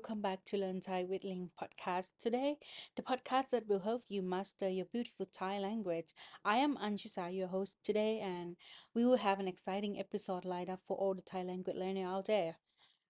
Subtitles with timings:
[0.00, 2.12] welcome back to Learn Thai with Ling podcast.
[2.18, 2.56] Today,
[2.96, 6.14] the podcast that will help you master your beautiful Thai language.
[6.42, 8.56] I am Anchisa, your host today, and
[8.94, 12.28] we will have an exciting episode lined up for all the Thai language learner out
[12.28, 12.56] there.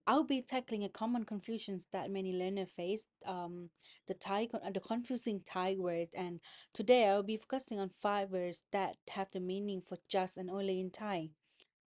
[0.04, 3.70] I'll be tackling a common confusions that many learners face, um,
[4.08, 6.40] the Thai, the confusing Thai word, and
[6.74, 10.80] today I'll be focusing on five words that have the meaning for just and only
[10.80, 11.28] in Thai.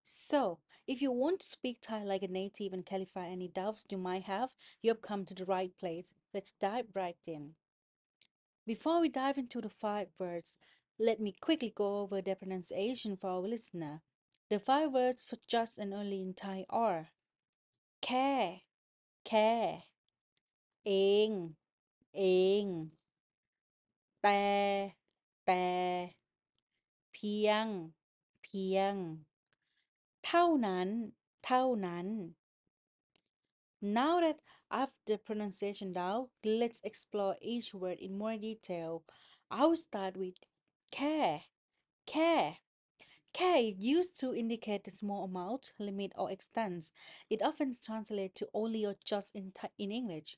[0.04, 3.97] So, if you want to speak Thai like a native and clarify any doubts you
[3.97, 6.13] might have, you have come to the right place.
[6.33, 7.55] Let's dive right in.
[8.67, 10.57] Before we dive into the five words,
[10.99, 14.01] let me quickly go over their pronunciation for our listener.
[14.49, 17.09] The five words for just and only in Thai are
[18.05, 18.31] แค่
[19.27, 19.51] แค่
[20.85, 20.91] เอ
[21.29, 21.31] ง
[22.17, 22.23] เอ
[22.63, 22.65] ง
[24.21, 24.43] แต่
[25.45, 25.65] แต่
[27.13, 27.65] เพียง
[28.43, 28.93] เพียง
[30.29, 30.89] เท่านั้น
[31.45, 32.07] เท่านั้น
[33.81, 34.39] Now that
[34.71, 39.03] I've the pronunciation down, let's explore each word in more detail.
[39.51, 40.37] I'll start with
[40.93, 41.17] แค่
[42.09, 42.33] แค่
[43.37, 46.81] K is used to indicate the small amount, limit, or extent.
[47.29, 50.37] It often translates to only or just in, Thai- in English.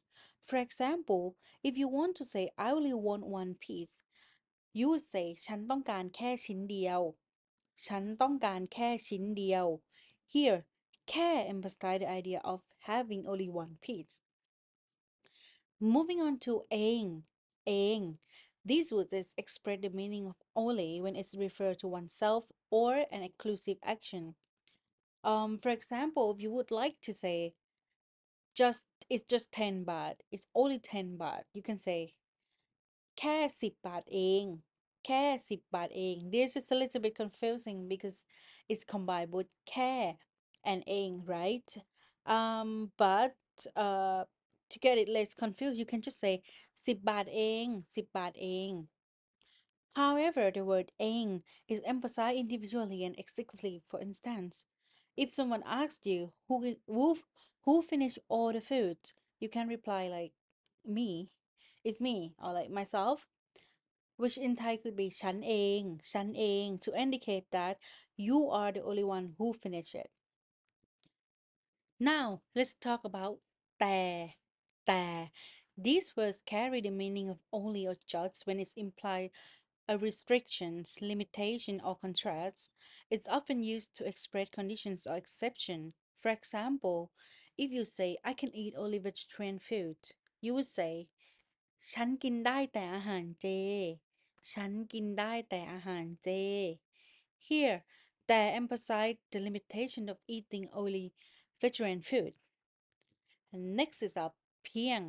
[0.49, 4.01] For example, if you want to say I only want one piece,
[4.73, 7.01] you would say ฉันต้องการแค่ชิ้นเดียว
[7.87, 9.65] ฉันต้องการแค่ชิ้นเดียว
[10.33, 10.59] Here,
[11.09, 14.15] แค่ emphasize the idea of having only one piece.
[15.79, 17.05] Moving on to เอง
[17.67, 18.01] เอง
[18.69, 22.43] This word is express the meaning of only when it's referred to oneself
[22.79, 24.35] or an exclusive action.
[25.23, 27.53] Um, for example, if you would like to say
[28.53, 32.13] just it's just 10 baht, it's only 10 baht, you can say
[33.19, 34.45] แค่10บาทเอง
[35.05, 38.17] แค่10บาทเอง This is a little bit confusing because
[38.71, 39.93] it's combined both แค่
[40.71, 41.71] and เอง right?
[42.37, 42.69] Um,
[43.05, 43.37] but
[43.85, 44.21] uh,
[44.71, 46.35] to get it less confused, you can just say
[46.85, 48.71] 10บาทเอง10บาทเอง
[50.01, 51.27] However, the word เอง
[51.73, 53.75] is emphasized individually and exclusively.
[53.89, 54.53] For instance,
[55.23, 56.55] if someone asks you who
[56.95, 57.07] who
[57.65, 58.99] who finished all the food,
[59.41, 60.33] you can reply like
[60.97, 61.09] me,
[61.83, 63.27] it's me, or like myself,
[64.17, 65.81] which in Thai could be ฉันเอง
[66.11, 67.75] ฉันเอง to indicate that
[68.27, 70.11] you are the only one who finished it.
[71.99, 73.35] Now, let's talk about
[73.79, 73.97] แต่
[74.87, 75.03] แต่
[75.87, 79.29] These words carry the meaning of only or just when it's implied
[79.87, 82.71] a restrictions, limitation, or contrast.
[83.09, 85.93] It's often used to express conditions or exception.
[86.17, 87.11] For example,
[87.57, 89.97] if you say, I can eat only vegetarian food,
[90.41, 91.09] you would say,
[91.93, 93.47] ฉันกินได้แต่อาหารเจ
[94.53, 96.29] ฉันกินได้แต่อาหารเจ
[97.47, 97.79] Here,
[98.27, 101.05] they emphasize the limitation of eating only
[101.61, 102.33] vegetarian food.
[103.53, 104.33] And next is up
[104.65, 105.01] เพียง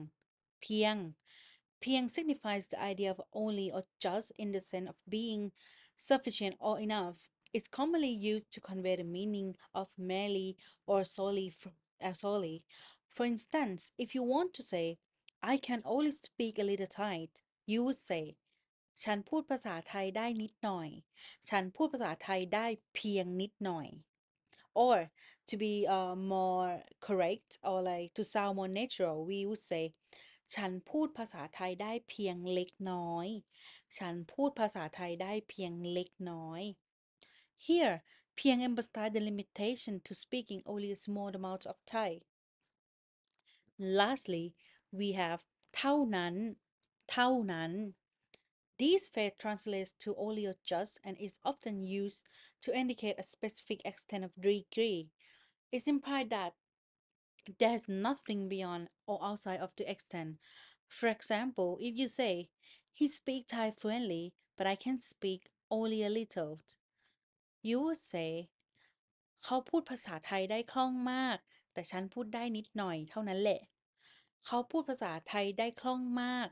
[0.60, 0.97] เพียง
[1.81, 5.53] Piang signifies the idea of only or just in the sense of being
[5.97, 7.16] sufficient or enough.
[7.53, 11.50] It's commonly used to convey the meaning of merely or solely.
[11.50, 11.69] fr-
[12.03, 12.64] uh, solely.
[13.09, 14.98] For instance, if you want to say,
[15.42, 17.28] I can only speak a little Thai,
[17.70, 18.25] you would say,
[19.04, 20.88] ฉันพูดภาษาไทยได้นิดหน่อย
[21.50, 23.88] ฉันพูดภาษาไทยได้เพียงนิดหน่อย
[24.84, 24.98] or
[25.48, 26.70] to be uh, more
[27.06, 29.84] correct or like to sound more natural we would say
[30.54, 33.28] ฉันพูดภาษาไทยได้เพียงเล็กน้อย
[33.98, 36.62] ฉันพูดภาษาไทยได้เพียงเล็กน้อย
[37.66, 37.97] Here
[38.36, 42.10] เพียง emphasize the limitation to speaking only a small amount of Thai
[43.98, 44.47] Lastly
[44.98, 45.41] we have
[45.76, 46.34] เท่านั้น
[47.10, 47.72] เท่านั้น
[48.81, 52.22] This phrase translates to only or just and is often used
[52.64, 55.00] to indicate a specific extent of degree.
[55.72, 56.53] It's implied that
[57.59, 60.31] there is nothing beyond or outside of the extent.
[60.86, 62.50] For example, if you say,
[62.92, 64.25] he speaks Thai fluently,
[64.56, 66.53] but I can speak only a little,
[67.62, 68.31] you would say
[69.44, 71.39] เขาพูดภาษาไทยได้คล่องมาก
[71.72, 73.60] แต่ฉันพูดได้นิดหน่อยเท่านั้นแหละ
[74.47, 76.48] เขาพูดภาษาไทยได้คล่องมาก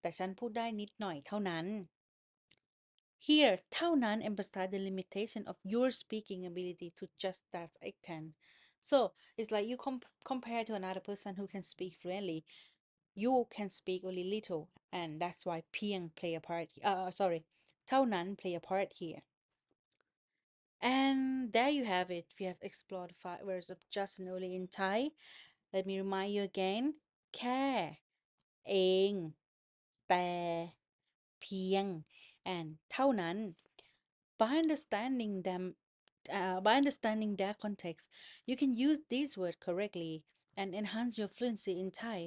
[0.00, 1.66] แต่ฉันพูดได้นิดหน่อยเท่านั้น
[3.26, 8.26] Here เท่านั้น emphasize the limitation of your speaking ability to just that extent.
[8.90, 8.98] So
[9.38, 12.44] it's like you comp- compare to another person who can speak fluently.
[13.14, 14.62] You can speak only little,
[15.00, 16.68] and that's why เพียง play a part.
[16.90, 17.40] Uh, sorry,
[17.88, 19.22] เท่านั้น play a part here.
[20.96, 22.26] And there you have it.
[22.38, 24.98] We have explored five words of just and only in Thai.
[25.72, 26.84] Let me remind you again.
[27.35, 27.63] แค่
[28.69, 28.75] เอ
[29.11, 29.13] ง
[30.09, 30.27] แต่
[31.41, 31.85] เพียง
[32.55, 33.37] and เท่านั้น
[34.39, 35.63] by understanding them
[36.37, 38.05] uh, by understanding their context
[38.49, 40.13] you can use these words correctly
[40.59, 42.19] and enhance your fluency in Thai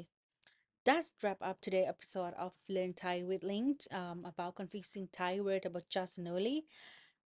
[0.86, 5.64] that's wrap up today episode of Learn Thai with Ling um, about confusing Thai word
[5.66, 6.58] about just and only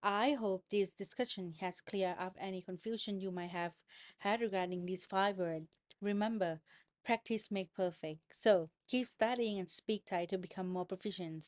[0.03, 3.73] I hope this discussion has cleared up any confusion you might have
[4.19, 5.67] had regarding these five words.
[6.01, 6.61] Remember,
[7.07, 8.19] practice make perfect.
[8.33, 11.45] So keep studying and speak Thai to become more proficient.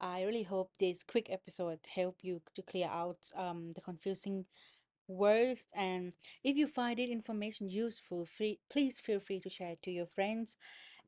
[0.00, 4.44] I really hope this quick episode help you to clear out um, the confusing
[5.08, 5.62] words.
[5.74, 6.12] And
[6.44, 10.06] if you find it information useful, free, please feel free to share it to your
[10.06, 10.58] friends.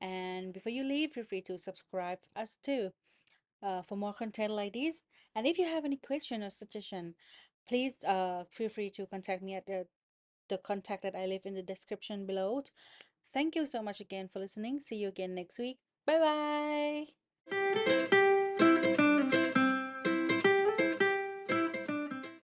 [0.01, 2.91] And before you leave, feel free to subscribe us too
[3.63, 5.03] uh, for more content like this.
[5.35, 7.15] And if you have any question or suggestion,
[7.69, 9.87] please uh, feel free to contact me at the,
[10.49, 12.63] the contact that I leave in the description below.
[13.35, 14.81] Thank you so much again for listening.
[14.81, 15.79] See you again next week.
[16.07, 17.11] Bye
[17.51, 18.07] bye.